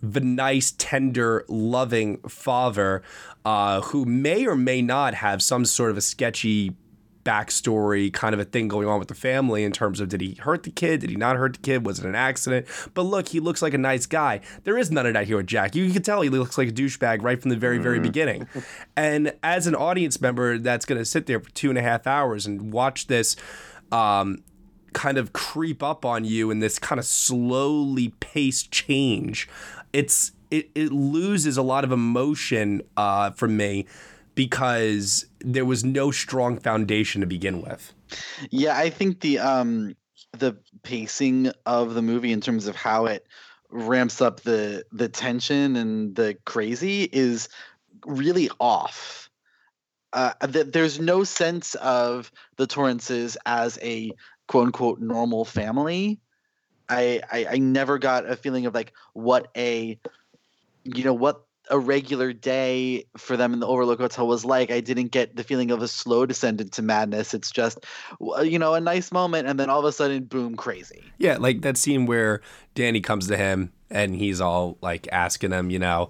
the 0.04 0.20
nice, 0.22 0.74
tender, 0.78 1.44
loving 1.48 2.18
father 2.28 3.02
uh, 3.46 3.82
who 3.82 4.06
may 4.06 4.46
or 4.46 4.56
may 4.56 4.82
not 4.82 5.16
have 5.16 5.42
some 5.42 5.66
sort 5.66 5.90
of 5.92 5.98
a 5.98 6.02
sketchy 6.02 6.76
backstory 7.24 8.12
kind 8.12 8.34
of 8.34 8.40
a 8.40 8.46
thing 8.46 8.68
going 8.68 8.88
on 8.88 9.00
with 9.00 9.08
the 9.08 9.16
family 9.16 9.64
in 9.64 9.72
terms 9.72 10.00
of 10.00 10.10
did 10.10 10.22
he 10.22 10.36
hurt 10.36 10.64
the 10.64 10.72
kid? 10.72 11.02
Did 11.02 11.10
he 11.10 11.16
not 11.16 11.36
hurt 11.36 11.54
the 11.54 11.60
kid? 11.60 11.86
Was 11.86 12.00
it 12.00 12.06
an 12.06 12.16
accident? 12.16 12.68
But 12.94 13.04
look, 13.04 13.30
he 13.30 13.40
looks 13.40 13.62
like 13.62 13.74
a 13.74 13.78
nice 13.78 14.06
guy. 14.06 14.42
There 14.64 14.78
is 14.78 14.92
none 14.92 15.06
of 15.06 15.14
that 15.14 15.28
here 15.28 15.38
with 15.38 15.48
Jack. 15.48 15.76
You 15.76 15.92
can 15.92 16.02
tell 16.02 16.22
he 16.22 16.30
looks 16.30 16.58
like 16.58 16.70
a 16.70 16.72
douchebag 16.72 17.22
right 17.22 17.42
from 17.42 17.50
the 17.50 17.58
very, 17.58 17.78
very 17.78 18.00
beginning. 18.00 18.48
And 18.96 19.34
as 19.42 19.68
an 19.68 19.76
audience 19.76 20.22
member 20.22 20.58
that's 20.58 20.86
going 20.86 21.00
to 21.00 21.06
sit 21.06 21.26
there 21.26 21.40
for 21.40 21.50
two 21.52 21.70
and 21.70 21.78
a 21.78 21.82
half 21.82 22.06
hours 22.06 22.46
and 22.46 22.72
watch 22.72 23.08
this 23.08 23.36
um, 23.92 24.44
kind 24.94 25.18
of 25.18 25.34
creep 25.34 25.82
up 25.82 26.06
on 26.06 26.26
you 26.26 26.52
in 26.52 26.60
this 26.60 26.78
kind 26.78 27.00
of 27.00 27.06
slowly 27.06 28.10
paced 28.20 28.72
change, 28.72 29.50
it's 29.94 30.34
it, 30.52 30.70
it 30.76 30.92
loses 30.92 31.58
a 31.58 31.62
lot 31.62 31.84
of 31.84 31.92
emotion 31.92 32.82
uh, 32.98 33.32
from 33.32 33.58
me 33.58 33.86
because 34.36 35.26
there 35.44 35.66
was 35.66 35.84
no 35.84 36.12
strong 36.12 36.60
foundation 36.60 37.22
to 37.22 37.28
begin 37.28 37.62
with. 37.62 37.94
Yeah, 38.50 38.78
I 38.78 38.90
think 38.90 39.22
the 39.22 39.40
um 39.40 39.96
the 40.38 40.58
pacing 40.84 41.52
of 41.66 41.94
the 41.94 42.02
movie 42.02 42.32
in 42.32 42.42
terms 42.42 42.68
of 42.68 42.76
how 42.76 43.06
it 43.06 43.26
ramps 43.70 44.22
up 44.22 44.42
the 44.42 44.86
the 44.92 45.10
tension 45.10 45.76
and 45.76 46.16
the 46.16 46.38
crazy 46.46 47.04
is 47.04 47.50
really 48.06 48.50
off. 48.60 49.30
Uh, 50.14 50.34
th- 50.46 50.68
there's 50.68 51.00
no 51.00 51.24
sense 51.24 51.76
of 51.76 52.32
the 52.58 52.68
Torrances 52.68 53.38
as 53.46 53.80
a 53.82 54.12
quote 54.48 54.68
unquote 54.68 55.00
normal 55.00 55.46
family. 55.46 56.20
I, 56.90 57.22
I 57.32 57.46
I 57.52 57.58
never 57.58 57.98
got 57.98 58.30
a 58.30 58.36
feeling 58.36 58.66
of 58.66 58.74
like 58.74 58.94
what 59.14 59.48
a 59.56 59.98
you 60.84 61.04
know 61.04 61.14
what 61.14 61.46
a 61.72 61.80
regular 61.80 62.34
day 62.34 63.06
for 63.18 63.36
them 63.36 63.54
in 63.54 63.60
the 63.60 63.68
Overlook 63.68 64.00
Hotel 64.00 64.28
was 64.28 64.46
like. 64.46 64.70
I 64.70 64.82
didn't 64.82 65.08
get 65.08 65.36
the 65.36 65.44
feeling 65.44 65.72
of 65.72 65.82
a 65.82 65.88
slow 65.88 66.26
descent 66.26 66.62
into 66.62 66.82
madness. 66.82 67.34
It's 67.34 67.50
just, 67.50 67.86
you 68.44 68.60
know, 68.60 68.76
a 68.76 68.82
nice 68.82 69.12
moment, 69.12 69.48
and 69.48 69.60
then 69.60 69.70
all 69.70 69.80
of 69.80 69.86
a 69.86 69.92
sudden, 69.92 70.26
boom, 70.26 70.56
crazy. 70.56 71.02
Yeah, 71.18 71.38
like 71.38 71.62
that 71.62 71.78
scene 71.78 72.06
where 72.06 72.42
Danny 72.76 73.02
comes 73.02 73.28
to 73.28 73.38
him 73.38 73.72
and 73.90 74.14
he's 74.14 74.40
all 74.42 74.78
like 74.82 75.08
asking 75.12 75.52
him, 75.52 75.72
you 75.72 75.80
know, 75.80 76.10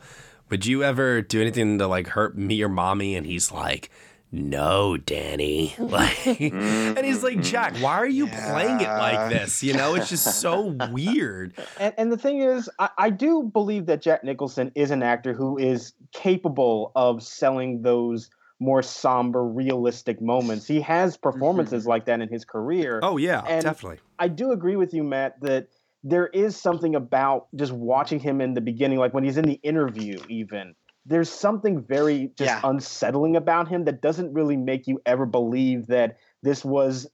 would 0.50 0.66
you 0.66 0.84
ever 0.84 1.22
do 1.22 1.40
anything 1.40 1.78
to 1.78 1.88
like 1.88 2.08
hurt 2.08 2.38
me 2.38 2.62
or 2.62 2.70
mommy? 2.70 3.16
And 3.16 3.26
he's 3.26 3.52
like, 3.52 3.90
no, 4.32 4.98
Danny. 4.98 5.76
Like, 5.92 6.26
and 6.26 7.06
he's 7.06 7.22
like, 7.22 7.42
Jack, 7.42 7.76
why 7.78 7.96
are 7.96 8.08
you 8.08 8.28
playing 8.28 8.80
it 8.80 8.88
like 8.88 9.30
this? 9.30 9.62
You 9.62 9.74
know, 9.74 9.96
it's 9.96 10.08
just 10.08 10.40
so 10.40 10.78
weird. 10.92 11.54
And, 11.78 11.94
and 11.98 12.12
the 12.12 12.18
thing 12.18 12.40
is, 12.40 12.70
I, 12.80 12.90
I 12.98 13.10
do 13.10 13.44
believe 13.44 13.88
that 13.88 14.02
Jack 14.02 14.24
Nicholson 14.24 14.72
is 14.74 14.92
an 14.92 15.04
actor 15.04 15.34
who 15.34 15.58
is 15.58 15.94
capable 16.14 16.94
of 16.96 17.22
selling 17.22 17.82
those 17.82 18.30
more 18.62 18.82
somber, 18.82 19.44
realistic 19.44 20.22
moments. 20.22 20.66
He 20.66 20.80
has 20.82 21.18
mm-hmm. 21.18 21.30
performances 21.30 21.86
like 21.86 22.06
that 22.06 22.22
in 22.22 22.30
his 22.30 22.46
career. 22.46 23.02
Oh 23.04 23.18
yeah, 23.18 23.42
And 23.48 23.64
definitely. 23.64 24.00
I 24.18 24.30
do 24.30 24.52
agree 24.52 24.78
with 24.78 24.94
you, 24.94 25.04
Matt, 25.04 25.42
that 25.42 25.68
there 26.04 26.28
is 26.28 26.56
something 26.56 26.96
about 26.96 27.48
just 27.56 27.74
watching 27.74 28.20
him 28.20 28.40
in 28.40 28.54
the 28.54 28.62
beginning, 28.62 29.00
like 29.00 29.14
when 29.14 29.24
he's 29.24 29.38
in 29.38 29.46
the 29.46 29.60
interview, 29.64 30.18
even. 30.30 30.76
There's 31.06 31.30
something 31.30 31.84
very 31.84 32.32
just 32.38 32.50
Yeah. 32.50 32.62
unsettling 32.64 33.36
about 33.36 33.68
him 33.68 33.86
that 33.86 34.02
doesn't 34.02 34.34
really 34.34 34.58
make 34.58 34.88
you 34.88 35.02
ever 35.06 35.26
believe 35.26 35.88
that 35.88 36.18
this 36.44 36.64
was 36.64 37.08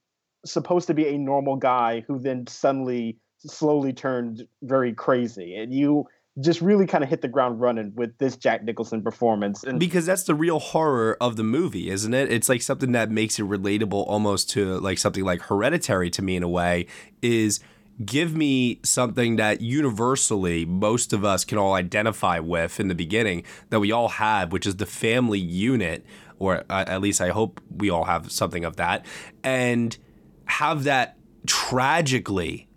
supposed 0.45 0.87
to 0.87 0.93
be 0.93 1.07
a 1.07 1.17
normal 1.17 1.55
guy 1.55 2.03
who 2.07 2.19
then 2.19 2.45
suddenly 2.47 3.17
slowly 3.39 3.93
turned 3.93 4.47
very 4.61 4.93
crazy. 4.93 5.55
And 5.55 5.73
you 5.73 6.05
just 6.39 6.61
really 6.61 6.85
kind 6.85 7.03
of 7.03 7.09
hit 7.09 7.21
the 7.21 7.27
ground 7.27 7.59
running 7.59 7.93
with 7.95 8.15
this 8.19 8.35
Jack 8.35 8.63
Nicholson 8.63 9.01
performance. 9.01 9.63
And 9.63 9.79
because 9.79 10.05
that's 10.05 10.23
the 10.23 10.35
real 10.35 10.59
horror 10.59 11.17
of 11.19 11.35
the 11.35 11.43
movie, 11.43 11.89
isn't 11.89 12.13
it? 12.13 12.31
It's 12.31 12.47
like 12.47 12.61
something 12.61 12.91
that 12.91 13.09
makes 13.09 13.39
it 13.39 13.43
relatable 13.43 14.07
almost 14.07 14.49
to 14.51 14.79
like 14.79 14.99
something 14.99 15.23
like 15.23 15.41
hereditary 15.41 16.09
to 16.11 16.21
me 16.21 16.35
in 16.35 16.43
a 16.43 16.49
way 16.49 16.85
is 17.21 17.59
give 18.05 18.35
me 18.35 18.79
something 18.83 19.37
that 19.37 19.61
universally 19.61 20.65
most 20.65 21.13
of 21.13 21.25
us 21.25 21.43
can 21.43 21.57
all 21.57 21.73
identify 21.73 22.39
with 22.39 22.79
in 22.79 22.87
the 22.87 22.95
beginning 22.95 23.43
that 23.69 23.79
we 23.79 23.91
all 23.91 24.09
have, 24.09 24.51
which 24.51 24.67
is 24.67 24.75
the 24.75 24.85
family 24.85 25.39
unit, 25.39 26.05
or 26.39 26.63
at 26.69 27.01
least 27.01 27.21
I 27.21 27.29
hope 27.29 27.61
we 27.75 27.89
all 27.89 28.05
have 28.05 28.31
something 28.31 28.63
of 28.63 28.75
that, 28.75 29.05
and 29.43 29.97
have 30.45 30.83
that 30.83 31.17
tragically 31.47 32.67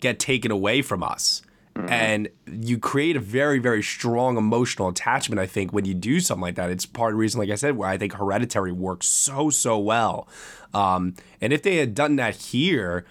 get 0.00 0.18
taken 0.18 0.50
away 0.50 0.82
from 0.82 1.02
us. 1.02 1.42
And 1.86 2.28
you 2.50 2.76
create 2.76 3.14
a 3.14 3.20
very, 3.20 3.60
very 3.60 3.84
strong 3.84 4.36
emotional 4.36 4.88
attachment, 4.88 5.38
I 5.38 5.46
think, 5.46 5.72
when 5.72 5.84
you 5.84 5.94
do 5.94 6.18
something 6.18 6.42
like 6.42 6.56
that. 6.56 6.70
It's 6.70 6.84
part 6.84 7.12
of 7.12 7.14
the 7.14 7.20
reason, 7.20 7.38
like 7.38 7.50
I 7.50 7.54
said, 7.54 7.76
where 7.76 7.88
I 7.88 7.96
think 7.96 8.14
Hereditary 8.14 8.72
works 8.72 9.06
so, 9.06 9.48
so 9.48 9.78
well. 9.78 10.26
Um, 10.74 11.14
and 11.40 11.52
if 11.52 11.62
they 11.62 11.76
had 11.76 11.94
done 11.94 12.16
that 12.16 12.34
here, 12.34 13.06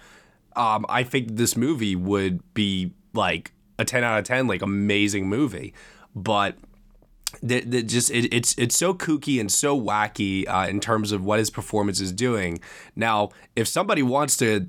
um, 0.56 0.84
I 0.88 1.02
think 1.02 1.36
this 1.36 1.56
movie 1.56 1.96
would 1.96 2.40
be 2.54 2.92
like 3.12 3.52
a 3.78 3.84
10 3.84 4.02
out 4.04 4.18
of 4.18 4.24
10, 4.24 4.46
like 4.46 4.62
amazing 4.62 5.28
movie. 5.28 5.72
But 6.14 6.56
that, 7.42 7.70
that 7.70 7.82
just 7.82 8.10
it, 8.10 8.32
it's 8.34 8.56
it's 8.58 8.76
so 8.76 8.94
kooky 8.94 9.38
and 9.40 9.52
so 9.52 9.78
wacky 9.78 10.48
uh, 10.48 10.66
in 10.68 10.80
terms 10.80 11.12
of 11.12 11.24
what 11.24 11.38
his 11.38 11.50
performance 11.50 12.00
is 12.00 12.10
doing. 12.12 12.60
Now, 12.96 13.30
if 13.54 13.68
somebody 13.68 14.02
wants 14.02 14.36
to 14.38 14.68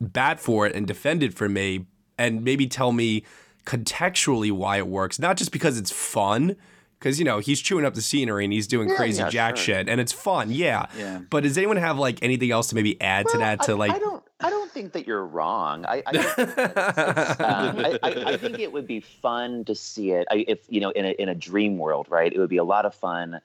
bat 0.00 0.38
for 0.40 0.66
it 0.66 0.74
and 0.74 0.86
defend 0.86 1.22
it 1.22 1.34
for 1.34 1.48
me, 1.48 1.86
and 2.16 2.42
maybe 2.44 2.66
tell 2.66 2.92
me 2.92 3.24
contextually 3.66 4.52
why 4.52 4.78
it 4.78 4.86
works, 4.86 5.18
not 5.18 5.36
just 5.36 5.50
because 5.52 5.76
it's 5.78 5.90
fun, 5.90 6.56
because 6.98 7.18
you 7.18 7.24
know 7.24 7.40
he's 7.40 7.60
chewing 7.60 7.84
up 7.84 7.94
the 7.94 8.02
scenery 8.02 8.44
and 8.44 8.52
he's 8.52 8.66
doing 8.66 8.88
Yeah, 8.88 8.96
crazy 8.96 9.22
yeah, 9.22 9.28
jack 9.28 9.56
sure. 9.56 9.74
shit, 9.76 9.88
and 9.88 10.00
it's 10.00 10.12
fun, 10.12 10.50
yeah. 10.50 10.86
Yeah. 10.96 11.20
But 11.28 11.42
does 11.42 11.58
anyone 11.58 11.76
have 11.76 11.98
like 11.98 12.20
anything 12.22 12.50
else 12.52 12.68
to 12.68 12.74
maybe 12.74 12.98
add 13.00 13.26
to 13.28 13.38
that? 13.38 13.62
To 13.62 13.72
I, 13.72 13.74
like, 13.74 13.92
I 13.92 13.98
don't. 13.98 14.22
I 14.40 14.50
don't 14.50 14.70
think 14.70 14.92
that 14.92 15.06
you're 15.06 15.24
wrong. 15.24 15.86
I, 15.86 16.02
I, 16.06 16.12
don't 16.12 16.34
think 16.36 16.54
that- 16.54 17.40
um, 17.40 17.78
I, 17.78 17.98
I, 18.02 18.10
I 18.32 18.36
think 18.36 18.58
it 18.58 18.72
would 18.72 18.86
be 18.86 19.00
fun 19.00 19.64
to 19.64 19.74
see 19.74 20.10
it. 20.12 20.26
I, 20.30 20.44
if 20.46 20.60
you 20.68 20.80
know, 20.80 20.90
in 20.90 21.06
a 21.06 21.10
in 21.10 21.28
a 21.28 21.34
dream 21.34 21.78
world, 21.78 22.06
right? 22.10 22.32
It 22.32 22.38
would 22.38 22.50
be 22.50 22.58
a 22.58 22.64
lot 22.64 22.84
of 22.84 22.94
fun 22.94 23.40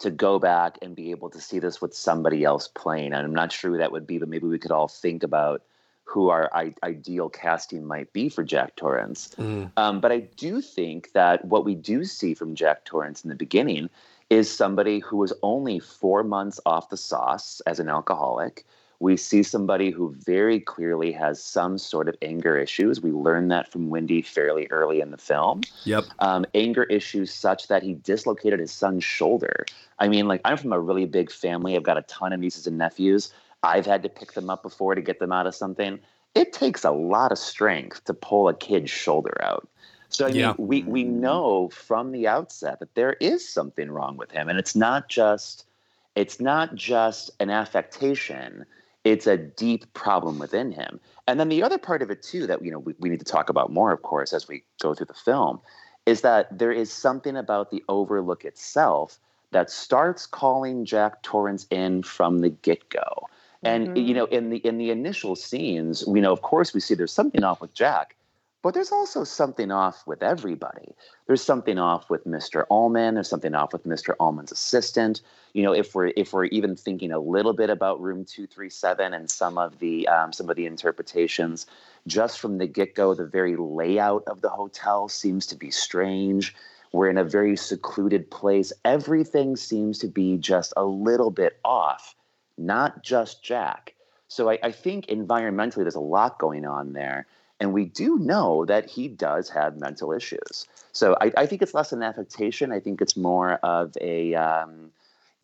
to 0.00 0.10
go 0.10 0.38
back 0.38 0.76
and 0.82 0.94
be 0.94 1.12
able 1.12 1.30
to 1.30 1.40
see 1.40 1.58
this 1.60 1.80
with 1.80 1.94
somebody 1.94 2.44
else 2.44 2.68
playing. 2.68 3.12
And 3.14 3.24
I'm 3.24 3.34
not 3.34 3.52
sure 3.52 3.70
who 3.70 3.78
that 3.78 3.92
would 3.92 4.06
be, 4.06 4.18
but 4.18 4.28
maybe 4.28 4.46
we 4.46 4.58
could 4.58 4.72
all 4.72 4.88
think 4.88 5.22
about 5.22 5.62
who 6.02 6.28
our 6.28 6.50
I- 6.52 6.74
ideal 6.82 7.30
casting 7.30 7.86
might 7.86 8.12
be 8.12 8.28
for 8.28 8.42
Jack 8.44 8.76
Torrance. 8.76 9.30
Um, 9.78 10.00
but 10.00 10.12
I 10.12 10.18
do 10.18 10.60
think 10.60 11.12
that 11.12 11.44
what 11.44 11.64
we 11.64 11.74
do 11.74 12.04
see 12.04 12.34
from 12.34 12.54
Jack 12.54 12.84
Torrance 12.84 13.24
in 13.24 13.30
the 13.30 13.36
beginning 13.36 13.88
is 14.28 14.54
somebody 14.54 14.98
who 14.98 15.16
was 15.16 15.32
only 15.42 15.78
four 15.78 16.22
months 16.22 16.60
off 16.66 16.90
the 16.90 16.96
sauce 16.98 17.62
as 17.66 17.80
an 17.80 17.88
alcoholic. 17.88 18.66
We 19.00 19.16
see 19.16 19.42
somebody 19.42 19.90
who 19.90 20.14
very 20.24 20.60
clearly 20.60 21.12
has 21.12 21.42
some 21.42 21.78
sort 21.78 22.08
of 22.08 22.16
anger 22.22 22.56
issues. 22.56 23.00
We 23.00 23.10
learn 23.10 23.48
that 23.48 23.70
from 23.70 23.90
Wendy 23.90 24.22
fairly 24.22 24.66
early 24.70 25.00
in 25.00 25.10
the 25.10 25.18
film. 25.18 25.62
yep, 25.84 26.04
Um, 26.20 26.46
anger 26.54 26.84
issues 26.84 27.32
such 27.32 27.68
that 27.68 27.82
he 27.82 27.94
dislocated 27.94 28.60
his 28.60 28.72
son's 28.72 29.04
shoulder. 29.04 29.66
I 29.98 30.08
mean, 30.08 30.26
like, 30.28 30.40
I'm 30.44 30.56
from 30.56 30.72
a 30.72 30.80
really 30.80 31.06
big 31.06 31.30
family. 31.30 31.76
I've 31.76 31.82
got 31.82 31.98
a 31.98 32.02
ton 32.02 32.32
of 32.32 32.40
nieces 32.40 32.66
and 32.66 32.78
nephews. 32.78 33.32
I've 33.62 33.86
had 33.86 34.02
to 34.02 34.08
pick 34.08 34.32
them 34.32 34.50
up 34.50 34.62
before 34.62 34.94
to 34.94 35.00
get 35.00 35.18
them 35.18 35.32
out 35.32 35.46
of 35.46 35.54
something. 35.54 35.98
It 36.34 36.52
takes 36.52 36.84
a 36.84 36.90
lot 36.90 37.32
of 37.32 37.38
strength 37.38 38.04
to 38.04 38.14
pull 38.14 38.48
a 38.48 38.54
kid's 38.54 38.90
shoulder 38.90 39.36
out. 39.42 39.68
So 40.08 40.26
I 40.26 40.28
mean, 40.28 40.36
Yeah. 40.38 40.54
we 40.58 40.82
we 40.84 41.02
know 41.04 41.68
from 41.70 42.12
the 42.12 42.28
outset 42.28 42.78
that 42.78 42.94
there 42.94 43.14
is 43.14 43.48
something 43.48 43.90
wrong 43.90 44.16
with 44.16 44.30
him, 44.30 44.48
and 44.48 44.58
it's 44.58 44.76
not 44.76 45.08
just 45.08 45.66
it's 46.14 46.40
not 46.40 46.74
just 46.76 47.30
an 47.40 47.50
affectation. 47.50 48.64
It's 49.04 49.26
a 49.26 49.36
deep 49.36 49.92
problem 49.92 50.38
within 50.38 50.72
him. 50.72 50.98
And 51.28 51.38
then 51.38 51.48
the 51.48 51.62
other 51.62 51.78
part 51.78 52.02
of 52.02 52.10
it 52.10 52.22
too 52.22 52.46
that 52.46 52.64
you 52.64 52.70
know 52.70 52.78
we, 52.78 52.94
we 52.98 53.08
need 53.08 53.20
to 53.20 53.24
talk 53.24 53.48
about 53.48 53.70
more, 53.70 53.92
of 53.92 54.02
course, 54.02 54.32
as 54.32 54.48
we 54.48 54.64
go 54.80 54.94
through 54.94 55.06
the 55.06 55.14
film, 55.14 55.60
is 56.06 56.22
that 56.22 56.58
there 56.58 56.72
is 56.72 56.92
something 56.92 57.36
about 57.36 57.70
the 57.70 57.82
Overlook 57.88 58.44
itself 58.44 59.18
that 59.52 59.70
starts 59.70 60.26
calling 60.26 60.84
Jack 60.84 61.22
Torrance 61.22 61.66
in 61.70 62.02
from 62.02 62.40
the 62.40 62.50
get 62.50 62.88
go. 62.90 63.28
And 63.62 63.96
you 63.96 64.04
mm-hmm. 64.04 64.12
know, 64.14 64.24
in 64.26 64.50
the 64.50 64.58
in 64.58 64.76
the 64.76 64.90
initial 64.90 65.36
scenes, 65.36 66.06
we 66.06 66.20
know, 66.20 66.32
of 66.32 66.42
course, 66.42 66.74
we 66.74 66.80
see 66.80 66.94
there's 66.94 67.12
something 67.12 67.42
off 67.42 67.62
with 67.62 67.72
Jack, 67.72 68.14
but 68.62 68.74
there's 68.74 68.92
also 68.92 69.24
something 69.24 69.70
off 69.70 70.06
with 70.06 70.22
everybody. 70.22 70.94
There's 71.26 71.42
something 71.42 71.78
off 71.78 72.10
with 72.10 72.26
Mr. 72.26 72.64
Ullman. 72.70 73.14
There's 73.14 73.28
something 73.28 73.54
off 73.54 73.72
with 73.72 73.84
Mr. 73.84 74.14
Ullman's 74.20 74.52
assistant. 74.52 75.22
You 75.54 75.62
know, 75.62 75.72
if 75.72 75.94
we're 75.94 76.12
if 76.16 76.32
we're 76.32 76.46
even 76.46 76.76
thinking 76.76 77.12
a 77.12 77.18
little 77.18 77.54
bit 77.54 77.70
about 77.70 78.00
Room 78.00 78.24
Two 78.24 78.46
Three 78.46 78.70
Seven 78.70 79.14
and 79.14 79.30
some 79.30 79.56
of 79.56 79.78
the 79.78 80.06
um, 80.08 80.32
some 80.32 80.50
of 80.50 80.56
the 80.56 80.66
interpretations, 80.66 81.66
just 82.06 82.38
from 82.38 82.58
the 82.58 82.66
get 82.66 82.94
go, 82.94 83.14
the 83.14 83.24
very 83.24 83.56
layout 83.56 84.24
of 84.26 84.42
the 84.42 84.50
hotel 84.50 85.08
seems 85.08 85.46
to 85.46 85.56
be 85.56 85.70
strange. 85.70 86.54
We're 86.92 87.08
in 87.08 87.18
a 87.18 87.24
very 87.24 87.56
secluded 87.56 88.30
place. 88.30 88.72
Everything 88.84 89.56
seems 89.56 89.98
to 90.00 90.08
be 90.08 90.36
just 90.36 90.72
a 90.76 90.84
little 90.84 91.30
bit 91.30 91.58
off 91.64 92.14
not 92.58 93.02
just 93.02 93.42
Jack. 93.42 93.94
So 94.28 94.50
I, 94.50 94.58
I 94.62 94.72
think 94.72 95.06
environmentally, 95.06 95.76
there's 95.76 95.94
a 95.94 96.00
lot 96.00 96.38
going 96.38 96.64
on 96.64 96.92
there. 96.92 97.26
And 97.60 97.72
we 97.72 97.84
do 97.84 98.18
know 98.18 98.64
that 98.66 98.90
he 98.90 99.08
does 99.08 99.48
have 99.50 99.78
mental 99.78 100.12
issues. 100.12 100.66
So 100.92 101.16
I, 101.20 101.32
I 101.36 101.46
think 101.46 101.62
it's 101.62 101.74
less 101.74 101.92
an 101.92 102.02
affectation. 102.02 102.72
I 102.72 102.80
think 102.80 103.00
it's 103.00 103.16
more 103.16 103.54
of 103.62 103.96
a, 104.00 104.34
um, 104.34 104.90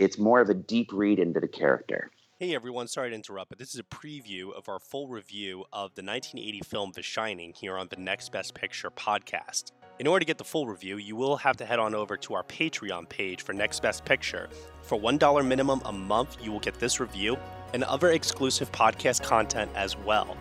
it's 0.00 0.18
more 0.18 0.40
of 0.40 0.48
a 0.48 0.54
deep 0.54 0.90
read 0.94 1.18
into 1.18 1.40
the 1.40 1.46
character. 1.46 2.10
Hey 2.38 2.54
everyone, 2.54 2.88
sorry 2.88 3.10
to 3.10 3.14
interrupt, 3.14 3.50
but 3.50 3.58
this 3.58 3.74
is 3.74 3.80
a 3.80 3.82
preview 3.82 4.50
of 4.56 4.66
our 4.66 4.78
full 4.78 5.08
review 5.08 5.66
of 5.74 5.94
the 5.94 6.02
1980 6.02 6.60
film 6.60 6.92
The 6.94 7.02
Shining 7.02 7.52
here 7.52 7.76
on 7.76 7.86
the 7.88 7.96
Next 7.96 8.32
Best 8.32 8.54
Picture 8.54 8.90
podcast. 8.90 9.72
In 9.98 10.06
order 10.06 10.20
to 10.20 10.26
get 10.26 10.38
the 10.38 10.44
full 10.44 10.66
review, 10.66 10.96
you 10.96 11.16
will 11.16 11.36
have 11.36 11.58
to 11.58 11.66
head 11.66 11.78
on 11.78 11.94
over 11.94 12.16
to 12.16 12.32
our 12.32 12.42
Patreon 12.44 13.10
page 13.10 13.42
for 13.42 13.52
Next 13.52 13.82
Best 13.82 14.06
Picture. 14.06 14.48
For 14.80 14.98
$1 14.98 15.46
minimum 15.46 15.82
a 15.84 15.92
month, 15.92 16.38
you 16.42 16.50
will 16.50 16.60
get 16.60 16.80
this 16.80 16.98
review 16.98 17.36
and 17.74 17.84
other 17.84 18.12
exclusive 18.12 18.72
podcast 18.72 19.22
content 19.22 19.70
as 19.74 19.98
well. 19.98 20.34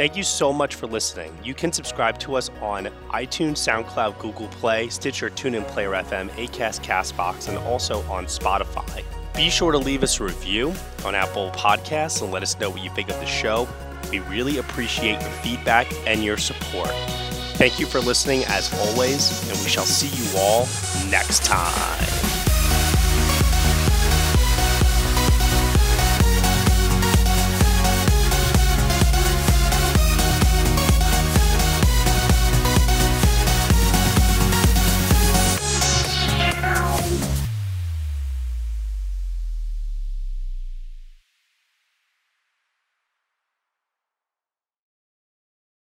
Thank 0.00 0.16
you 0.16 0.22
so 0.22 0.50
much 0.50 0.76
for 0.76 0.86
listening. 0.86 1.30
You 1.44 1.52
can 1.52 1.74
subscribe 1.74 2.18
to 2.20 2.36
us 2.36 2.48
on 2.62 2.86
iTunes, 3.10 3.58
SoundCloud, 3.58 4.18
Google 4.18 4.48
Play, 4.48 4.88
Stitcher, 4.88 5.28
TuneIn 5.28 5.68
Player 5.68 5.90
FM, 5.90 6.30
Acast, 6.36 6.82
Castbox, 6.82 7.50
and 7.50 7.58
also 7.58 8.00
on 8.04 8.24
Spotify. 8.24 9.04
Be 9.36 9.50
sure 9.50 9.72
to 9.72 9.76
leave 9.76 10.02
us 10.02 10.18
a 10.18 10.24
review 10.24 10.72
on 11.04 11.14
Apple 11.14 11.50
Podcasts 11.50 12.22
and 12.22 12.32
let 12.32 12.42
us 12.42 12.58
know 12.58 12.70
what 12.70 12.80
you 12.80 12.88
think 12.88 13.10
of 13.10 13.20
the 13.20 13.26
show. 13.26 13.68
We 14.10 14.20
really 14.20 14.56
appreciate 14.56 15.20
your 15.20 15.30
feedback 15.42 15.86
and 16.06 16.24
your 16.24 16.38
support. 16.38 16.92
Thank 17.58 17.78
you 17.78 17.84
for 17.84 18.00
listening 18.00 18.44
as 18.46 18.72
always, 18.72 19.46
and 19.50 19.58
we 19.60 19.68
shall 19.68 19.84
see 19.84 20.08
you 20.16 20.38
all 20.38 20.60
next 21.10 21.44
time. 21.44 22.19